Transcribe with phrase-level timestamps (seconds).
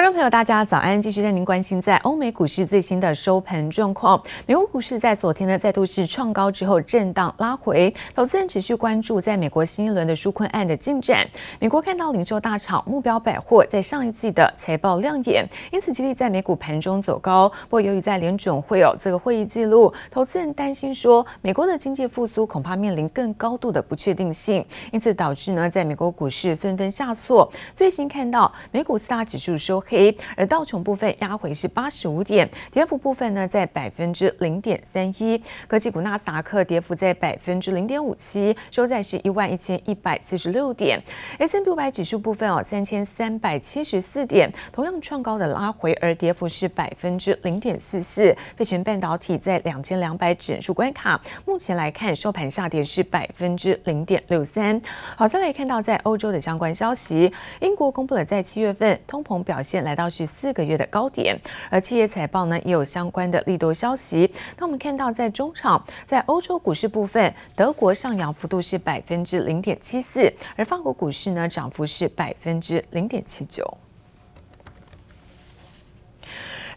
[0.00, 0.98] 观众朋友，大家早安！
[0.98, 4.18] 继续带您关心在欧美股市最新的收盘状况。
[4.46, 11.28] 美国股市在昨天呢再度是创高之后震荡拉回，投资人持续关注在美国新一轮的纾困案的进展。
[11.60, 17.46] 美国看到零售大厂目标百货在上一季的财报亮眼，因此激励在美股盘中走高。
[17.64, 27.46] 不过由于在联准会有这个会议记录，投资人担心说美国的经济复苏恐怕面临更高度的不确定性，因此导致呢在美国股市纷纷下挫。
[27.74, 35.42] 最新看到美股四大指数收黑，而道琼部分压回是八十五点，跌幅部分呢在百分之零点三一。
[35.66, 41.02] 科技股纳斯达克跌幅在百分之零点五七，收在是一万一千一百四十六点。
[41.38, 48.36] S&P 五百指数部分哦，三千三百七十四点，同样创高的拉回，而跌幅是百分之零点四四。
[48.56, 54.80] 费城半导体在两千两百指数关卡，目前来看收盘下跌是百分之零点六三。
[55.16, 59.69] 好，再来看到在欧洲的相关消息，英国公布了在七月份通膨表现。
[59.70, 61.38] 现来到是四个月的高点，
[61.70, 64.28] 而企业财报呢也有相关的利多消息。
[64.58, 73.64] 那我们看到，在中场，在欧洲股市部分，德国上扬幅度是百分之零点七四，而法国股市呢涨幅是百分之零点七九。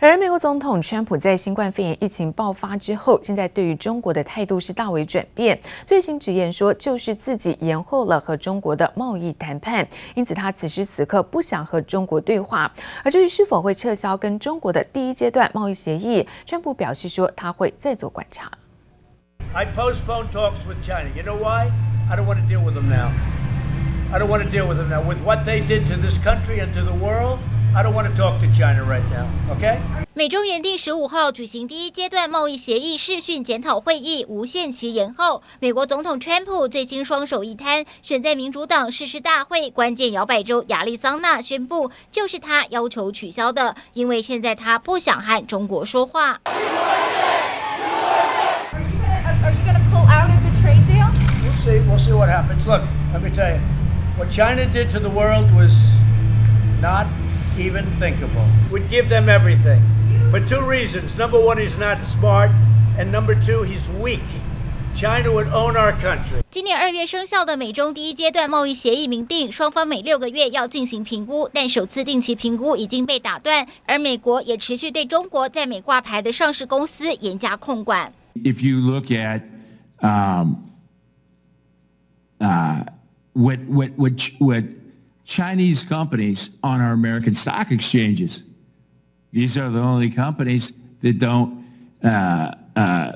[0.05, 5.57] 而美国总统川普在新冠肺炎疫情爆发之后，现在对于中国的态度是大为转变。
[5.85, 12.69] 最新直言说，就是自己延后了和中国的贸易谈判，因此他此时此刻不想和中国对话。
[13.01, 18.51] 而至于是否会撤销跟中国的第一阶段贸易协议，川普表示说他会再做观察。
[19.53, 21.07] I postpone talks with China.
[21.15, 21.71] You know why?
[22.09, 23.09] I don't want to deal with them now.
[24.11, 25.01] I don't want to deal with them now.
[25.01, 27.39] With what they did to this country and to the world.
[27.75, 29.79] I don't want to talk to China right now, okay?
[30.13, 35.41] 美中原定十五号举行第一阶段贸易协议视讯检讨会议，无限期延后。
[35.59, 46.39] 美国总统川普最新双手一摊，选在民主党誓师大会关键摇摆州亚利桑那宣布，就是他要求取消的，因为现在他不想和中国说话。
[49.43, 51.09] Are you going to pull out of the trade deal?
[51.41, 51.81] We'll see.
[51.89, 52.67] We'll see what happens.
[52.67, 53.57] Look, let me tell you,
[54.15, 55.73] what China did to the world was
[56.79, 57.07] not.
[57.58, 58.46] Even thinkable.
[58.70, 59.80] Would give them everything
[60.30, 61.16] for two reasons.
[61.18, 62.50] Number one, he's not smart,
[62.98, 64.20] and number two, he's weak.
[64.94, 66.40] China would own our country.
[66.50, 78.12] 今年二月生效的美中第一阶段贸易协议明定，双方每六个月要进行评估，但首次定期评估已经被打断，而美国也持续对中国在美挂牌的上市公司严加控管。
[78.34, 79.42] If you look at,
[80.00, 80.64] um,
[82.40, 82.84] uh,
[83.34, 84.64] what, what, what, what
[85.25, 88.43] Chinese companies on our American stock exchanges.
[89.31, 91.65] These are the only companies that don't
[92.03, 93.13] uh, uh,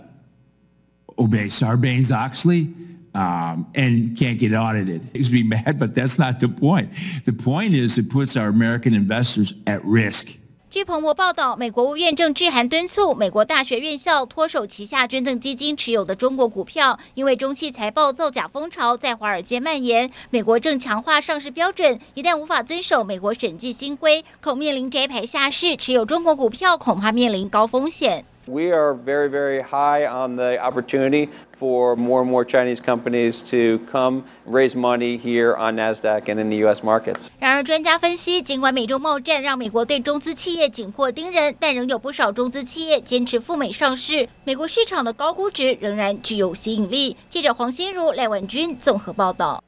[1.19, 2.73] obey Sarbanes-Oxley
[3.13, 5.09] um, and can't get audited.
[5.13, 6.93] It me mad, but that's not the point.
[7.25, 10.37] The point is it puts our American investors at risk.
[10.77, 20.11] 据彭博报道，美国务院正致函敦促美国大学院校脱手旗下捐赠基金持有的中国股票，因为中期财报造假风潮在华尔街蔓延。
[20.29, 25.75] 美国正强化上市标准，一旦无法遵守美国审计新规，恐面临摘牌下市。
[25.75, 28.23] 持有中国股票恐怕面临高风险。
[28.47, 34.23] We are very, very high on the opportunity for more and more Chinese companies to come
[34.45, 36.81] raise money here on Nasdaq and in the U.S.
[36.81, 37.27] markets.
[37.39, 44.29] 然而，专家分析，尽管美中贸战让美国对中资企业紧迫盯人，但仍有不少中资企业坚持赴美上市。
[44.45, 47.17] 美国市场的高估值仍然具有吸引力。
[47.29, 49.61] 记者黄心如、赖婉君综合报道。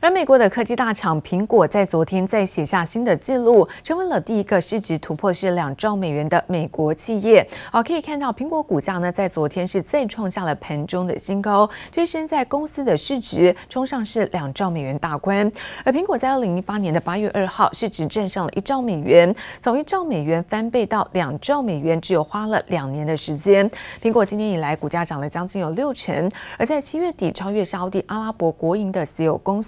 [0.00, 7.46] 而美国的科技大厂苹果在昨天再写下新的纪录，成为了第一个市值突破是两兆美元的美国企业。
[7.72, 15.50] 好，可以看到苹果股价呢，在昨天是再创下了盘中的新高，推升在公司的市值冲上是两兆美元大关。
[15.84, 23.68] 而苹果在二零一八年的八月二号，市值站上了一兆美元，从一兆美元翻倍到两兆美元，只有花了两年的时间。
[24.00, 29.67] 苹果今年以来股价涨了将近有六成，而在七月底超越沙地阿拉伯国营的私有公司。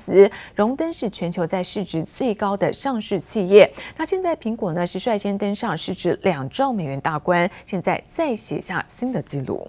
[0.54, 3.70] 荣登是全球在市值最高的上市企业。
[3.96, 9.68] 那现在苹果呢是率先登上市值两兆美元大关，现在再写下新的记录。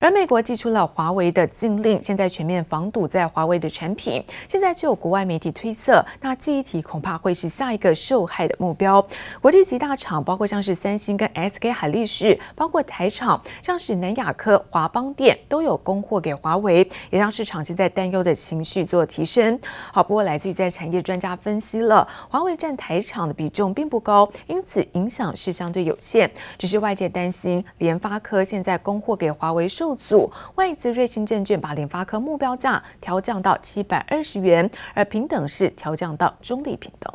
[0.00, 4.22] 而美国祭出了华为的禁令，现在全面防堵在华为的产品。
[4.46, 9.04] 现在就有国外媒体推测，那记忆体恐怕会是下一个受害的目标。
[9.42, 19.58] 国际级大厂包括像是三星跟 SK 海力士，包括台厂，像是南亚科、华邦电都有供货给华为，也让市场现在担忧的情绪做提升。
[19.92, 26.30] 好，不过来自于在产业专家分析了，华为占台厂的比重并不高，因此影响是相对有限。
[26.56, 29.87] 只是外界担心联发科现在供货给华为受。
[29.94, 37.12] 组外资瑞信证券把联发科目标价调降到七百二十元，而平等式调降到中立平等。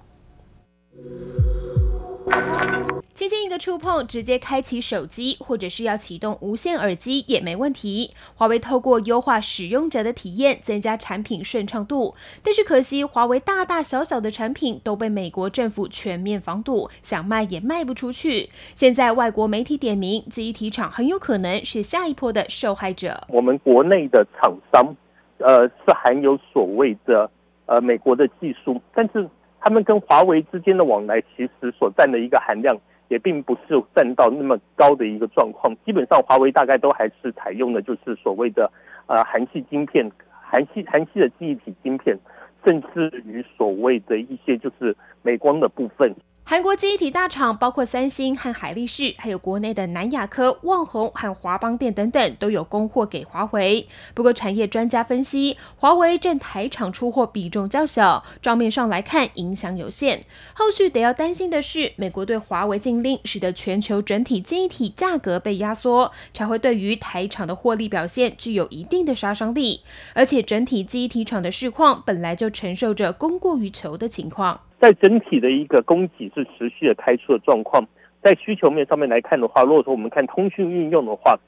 [3.13, 8.11] 轻轻一个触碰，直接开启手机，或者是要启动无线耳机也没问题。
[8.35, 12.15] 华为透过优化使用者的体验，增加产品顺畅度。
[12.43, 18.49] 但是可惜，华为大大小小的产品都被美国政府全面防堵，想卖也卖不出去。
[18.75, 23.25] 现在外国媒体点名，记忆体厂很有可能是下一波的受害者。
[23.29, 24.93] 我们国内的厂商，
[25.37, 27.29] 呃，是含有所谓的
[27.67, 29.29] 呃美国的技术，但是
[29.63, 32.77] 他们跟华为之间的往来，其实所占的一个含量。
[33.09, 38.71] 也并不是占到那么高的一个状况，基本上华为大概都还是采用的就是所谓的
[39.05, 40.09] 呃韩系晶片、
[40.41, 42.17] 韩系韩系的记忆体晶片，
[42.65, 46.15] 甚至于所谓的一些就是美光的部分。
[46.45, 53.87] 韩国记忆体大厂包括三星和海力士，还有国内的南亚科、旺宏和华邦电等等，都有供货给华为。
[54.13, 60.25] 不过，产业专家分析，华为占台厂出货比重较小，账面上来看影响有限。
[60.53, 69.79] 后续得要担心的是，美国对华为禁令，使得全球整体记忆体价格被压缩，才会对于台厂的获利表现具有一定的杀伤力。
[70.13, 74.59] 而且，整体记忆体厂的市况本来就承受着供过于求的情况。
[74.83, 77.87] 在整体的一个供给是持续的开出的状况，
[78.21, 81.39] 在需求面上面来看的话，如果说我们看通讯运用的话，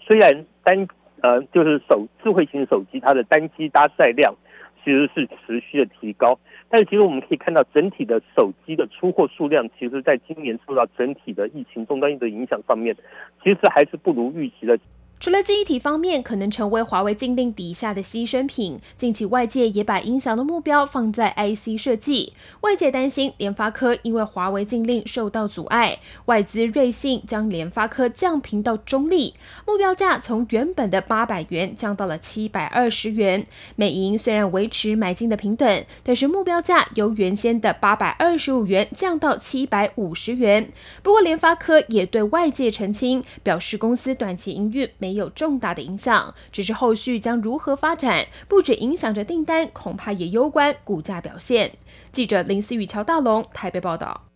[0.00, 0.88] 虽然单
[1.20, 4.34] 呃就是手智慧型手机它的单机搭载量
[4.82, 6.38] 其实是持续的提高，
[6.70, 12.96] 但是其实我们可以看到整体的手机的出货数量，其实在今年受到整体的疫情终端的影响上面，
[13.44, 14.78] 其实还是不如预期的。
[15.20, 22.34] 除了记忆体方面可能成为华为禁令底下的牺牲品，近期外界也把音响的目标放在 IC 设计。
[22.60, 29.34] 外界担心联发科因为华为禁令受到阻碍，外资瑞信将联发科降评到中立，
[29.66, 33.44] 目标价从原本的八百元降到了七百二十元。
[33.74, 40.70] 美银虽然维持买进的平等，但是目标价由原先的八百二十五元降到七百五十元。
[41.02, 45.07] 不过联发科也对外界澄清，表示公司短期营运没。
[45.08, 51.72] 没有重大的影响，只是后续将如何发展，不止影响着订单，恐怕也攸关股价表现。
[52.12, 54.27] 记者林思雨、乔大龙台北报道。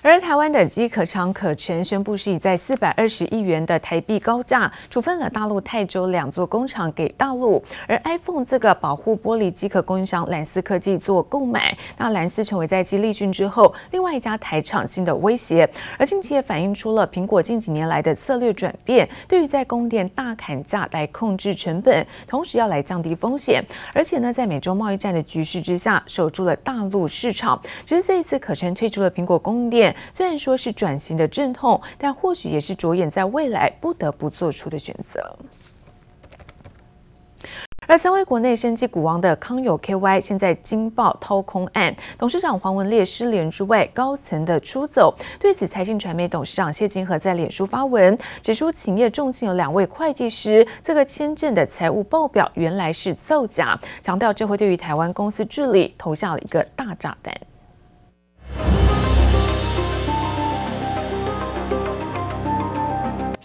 [0.00, 11.76] 而台湾的机壳厂可成宣布，是以在四百二十亿元的台币高价处分了大陆泰州两座工厂给大陆，而 iPhone 这个保护玻璃机壳供应商蓝思科技做购买。
[11.98, 15.68] 那蓝思成为在继立讯之后另外一家台厂新的威胁，
[15.98, 23.62] 而近期也反映出了苹果近几年来的策略转变，对于在供电大砍价来控制成本，同时要来降低风险，
[23.92, 27.60] 而且呢，在美洲贸易战的局势之下，守住了大陆市场。
[27.84, 29.68] 只是这一次可成推出了苹果供
[30.12, 35.36] 虽然说是转型的阵痛，但或许也是着眼在未来不得不做出的选择。
[37.90, 45.14] 而成为国内生技股王的康友 KY，现在惊爆掏空案，董事长黄文烈失联之外，高层的出走。
[45.40, 57.34] 对此，财讯传媒董事长谢金河在脸书发文，指出企业重信有两位会计师，这个签证的财务报表原来是造假，强调这会对于台湾公司治理投下了一个大炸弹。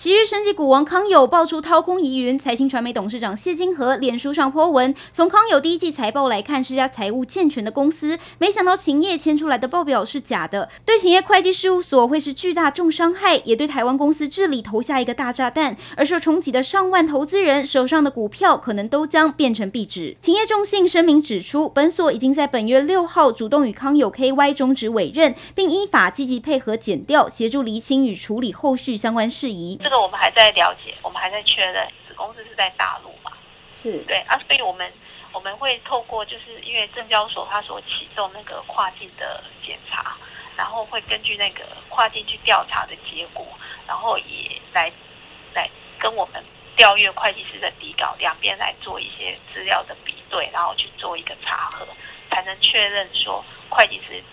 [0.03, 15.77] 昔日生技股王康友爆出掏空疑云，财讯传媒董事长谢金河脸书上 po 文，从康友第一季财报来看，是家财务健全的公司，没想到勤业签出来的报表是假的，对勤业会计事务所会是巨大重伤害，也对台湾公司治理投下一个大炸弹。
[15.95, 20.17] 而受冲击的上万投资人手上的股票，可能都将变成壁纸。
[20.21, 29.79] 勤业重信声明指出，本所已经在本月六号主动与康友 KY 终止委任，并依法积极配合检调，协助厘清与处理后续相关事宜。
[29.99, 33.31] 我们还在了解，我们还在确认，子公司是在大陆嘛？
[33.75, 34.91] 是对啊，所以我们
[35.31, 40.15] 我们会透过，就是因为证交所它所启动那个跨境的检查，
[40.55, 43.45] 然后会根据那个跨境去调查的结果，
[43.87, 44.91] 然后也来
[45.53, 46.43] 来跟我们
[46.75, 51.87] 调阅会计师的底稿，两边来做一些资料的比对，然后去做一个查核，
[52.29, 54.23] 才能确认说会计师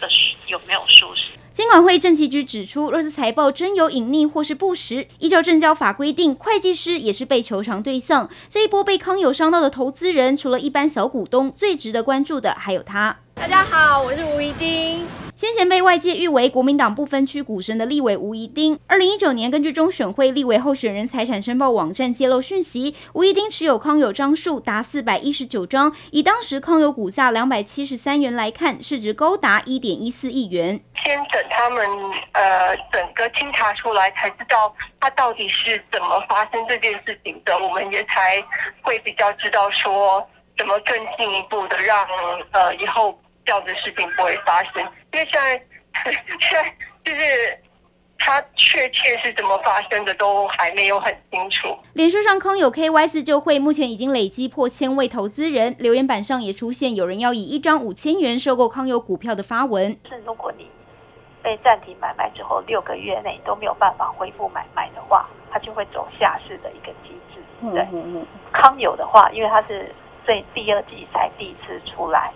[0.00, 0.08] 的
[0.48, 1.22] 有没有疏失。
[1.52, 8.28] 金管会政企局指出，若是财报真有隐匿或是不实，依照证交法规定，会计师也是被求偿对象。
[8.50, 13.16] 这一波被康友伤到的投资人，除了一般小股东，最值得关注的还有他。
[13.34, 15.25] 大家好，我是吴一丁。
[15.36, 30.80] 先前被外界誉为国民党不分区股神的立委吴怡丁，二零一九年根据中选会立委候选人财产申报网站揭露讯息，吴怡丁持有康友张数达四百一十九张，以当时康友股价两百七十三元来看，市值高达一点一四亿元。
[31.04, 31.86] 先等他们
[32.32, 38.42] 呃整个清查出来，才知道他到底是怎么发生这件事情的，我们也才
[38.80, 40.26] 会比较知道说
[40.56, 42.06] 怎么更进一步的让
[42.52, 43.14] 呃以后。
[43.46, 45.62] 这样的事情不会发生，因为现在
[46.40, 46.74] 现在
[47.04, 47.58] 就是。
[48.18, 51.76] 它确切是怎么发生的，都还没有很清楚。
[51.92, 59.90] 脸书上康有 KY 自救会目前已经累积破千位投资人，留言板上也出现有人要以一张五千元收购康友股票的发文。
[60.08, 60.66] 是如果你
[61.42, 67.40] 被暂停买卖之后六个月内都没有办法恢复买卖的话，它就会走下市的一个机制。
[67.70, 72.32] 对，嗯嗯嗯、康友的话，因为它是最第二季才第一次出来，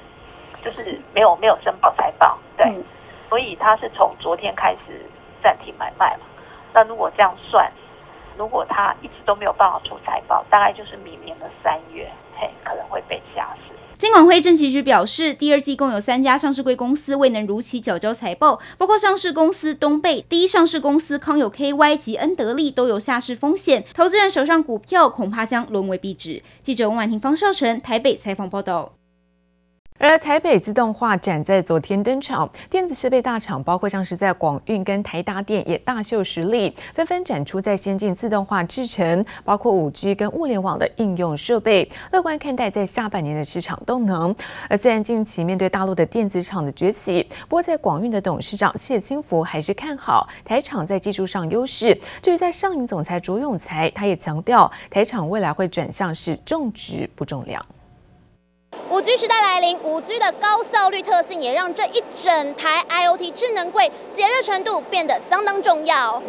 [0.64, 2.84] 就是没有没有申报财报，对，嗯、
[3.28, 5.00] 所以他是从昨天开始。
[5.42, 6.26] 暂停买卖嘛，
[6.74, 7.72] 那如果这样算，
[8.36, 13.72] 如果他一直都没有办法出财报，大概就是明年的三月，嘿，可能会被下市。
[13.96, 26.42] 金管会政企局表示，第二季共有三家上市柜公司未能如期缴交财报，包括上市公司东贝、第一上市公司康友 KY 及恩德利都有下市风险，投资人手上股票恐怕将沦为壁纸。
[26.60, 28.92] 记者王婉婷、方少成台北采访报道。
[30.02, 44.34] 而台北自动化展在昨天登场，电子设备大厂包括像是在广运跟台达电也大秀实力，纷纷展出在先进自动化制程，包括五 G 跟物联网的应用设备，乐观看待在下半年的市场动能。
[44.70, 51.94] 而虽然近期面对大陆的电子厂的崛起，不过在广运的董事长谢清福还是看好台厂在技术上优势。
[52.22, 57.62] 至于在上影总裁卓永才，他也强调台厂未来会转向是重质不重量。
[58.90, 66.20] 五 G 时代来临，五 G 的高效率特性也让这一整台 IoT 智能柜节热程度变得相当重要。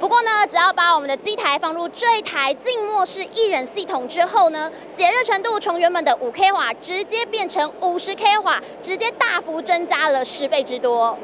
[0.00, 11.16] 不过呢，只要把我们的机台放入这一台静默式易冷系统之后呢，节热程度从原本的五 k 瓦直接变成五十 k 瓦，直接大幅增加了十倍之多。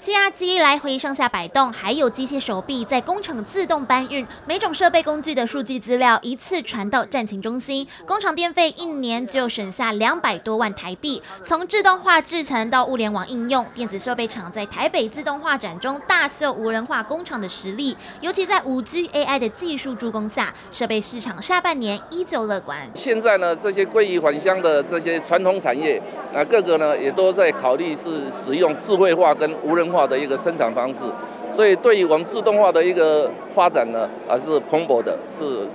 [0.00, 11.20] 气压机来回上下摆动，还有机械手臂在工厂自动搬运，每种设备工具的数据资料一次传到战情中心，工厂电费一年就省下两百多万台币。
[11.44, 17.96] 从自动化制程到物联网应用，电子设备厂在台北自动化展中大秀无人化工厂的实力。
[18.20, 22.88] 尤其在五 G AI 的技术助攻下，设备市场下半年依旧乐观。
[22.94, 26.00] 现在呢，这些归于返乡的这些传统产业，
[26.32, 29.97] 那各个呢也都在考虑是使用智慧化跟无人化。
[29.98, 31.04] 化的一个生产方式，
[31.50, 35.66] 所以对于我们自动化的一个发展呢，还是蓬勃的，是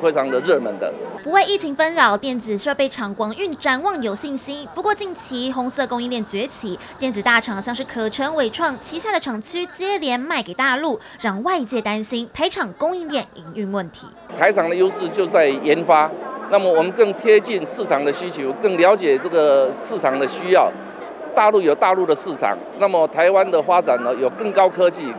[0.00, 0.92] 非常的热门的。
[1.24, 4.68] 不为疫情纷扰，电子设备厂广运展望有信心。
[4.72, 14.06] 不过近期红色供应链崛起，电子大厂像是可成、伟创旗下的厂区接连卖给大陆，让外界担心台厂供应链营运问题。
[14.38, 16.08] 台厂的优势就在研发，
[16.52, 20.70] 那么我们更贴近市场的需求，更了解这个市场的需要。
[21.36, 25.12] 大陆有大陆的市场，那么台湾的发展呢，有更高科技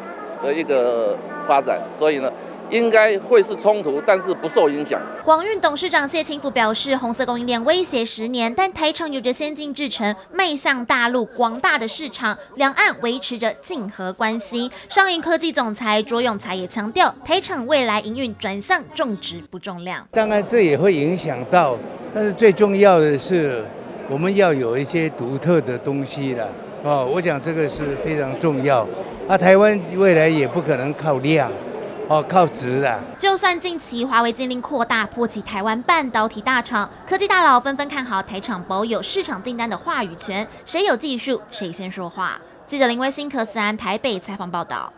[0.44, 1.16] 的一个
[1.48, 2.32] 发展，所以呢，
[2.72, 5.00] 应该会是冲突，但是不受影响。
[5.24, 14.72] 广运董事长谢清福表示，红色供应链威胁十年，但台厂有着先进制程，迈向大陆广大的市场，两岸维持着竞合关系。
[14.90, 20.04] 上银科技总裁卓永才也强调，台厂未来营运转向种植不重量。
[20.14, 21.78] 当然这也会影响到，
[22.12, 23.64] 但是最重要的是。
[24.10, 26.48] 我们要有一些独特的东西了，
[26.84, 28.88] 哦，我想这个是非常重要。
[29.28, 31.52] 啊，台湾未来也不可能靠量，
[32.08, 33.00] 哦，靠值的。
[33.18, 42.40] 就算近期华为禁令扩大，波及台湾半导体大厂，科技大佬纷纷看好台厂保有市场订单的话语权，谁有技术谁先说话。
[42.66, 44.92] 记者林威新、柯思安台北采访报道。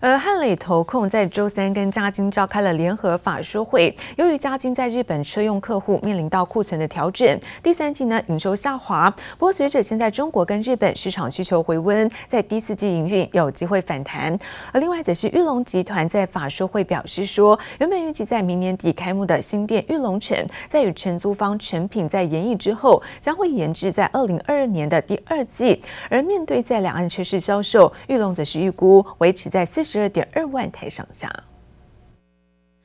[0.00, 9.10] 而汉磊投控在周三跟嘉金召开了联合法说会，由于嘉金在日本车用客户面临到库存的调整，第三季呢营收下滑。
[9.36, 14.38] 不过随着现在中国跟日本市场需求回温，在第四季营运有机会反弹。
[14.72, 25.82] 而另外则是玉龙集团在法说会表示说，原本预计在明年底开幕的新店玉龙城，在与承租方成品在研议之后，将会延至在二零二二年的第二季。
[26.08, 31.44] 而面对在两岸车市销售，玉龙则是预估维持在四十二点二万台上下。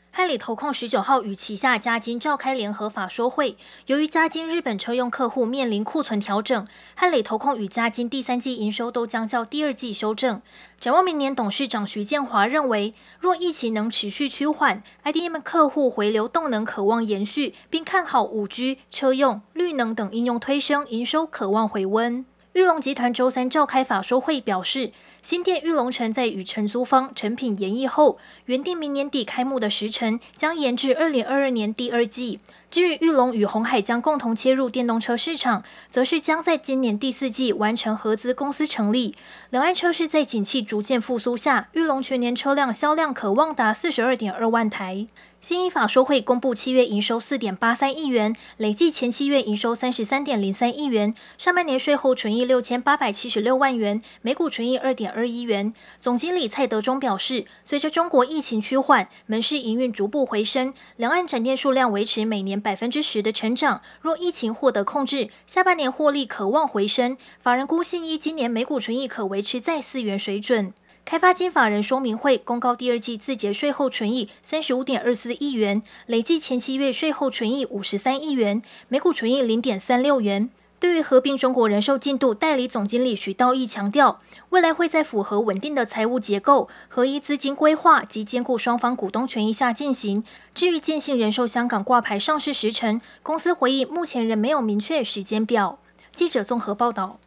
[0.09, 3.57] 汉磊投控十九号与旗下嘉金召开联合法说会，
[3.87, 10.41] 由于嘉金日本车用客户面临库存调整，汉磊投控与嘉金第三季营收都将较第二季修正。
[10.79, 22.25] 展望明年，董事长徐建华认为，若疫情能持续趋缓，IDM 客户回流动能可望延续，并看好五 G、车用、绿能等应用推升，营收可望回温。
[22.53, 24.91] 裕隆集团周三召开法说会表示，
[25.23, 32.39] 新店玉龙城在与承租方成品研议后，原定明年底开幕的时程将延至二零二二年第二季。
[32.69, 39.15] 至于玉龙与鸿海将共同切入电动车市场，则是将在今年第四季完成合资公司成立。
[39.49, 45.07] 两岸车市在景气逐渐复苏下，玉龙全年车辆销量可望达四十二点二万台。
[45.39, 55.73] 信义法说会公布七月营收四点八三亿元，累计前七月营收三十三点零三亿元，上半年税后纯益六千八百七十六万元，每股纯益二点二一元。
[55.99, 63.81] 总经理蔡德忠表示，随着中国疫情趋缓，门市营运逐步回升，两岸展店数量维持每年百分之十的成长。
[64.01, 67.15] 若疫情获得控制，下半年获利可望回升。
[67.39, 70.73] 法人估信一今年每股纯益可维持在四元水准。
[71.05, 80.49] 开发金法人说明会公告第二季自结税后纯益三十五点二四亿元，累计前七月税后纯益五十三亿元，每股纯益零点三六元。
[80.83, 90.25] 对于合并中国人寿进度，代理总经理许道义强调，未来会在符合稳定的财务结构、合一资金规划及兼顾双方股东权益下进行。
[90.53, 95.79] 至于建信人寿香港挂牌上市时程，公司回应目前仍没有明确时间表。
[96.13, 97.17] 记者综合报道。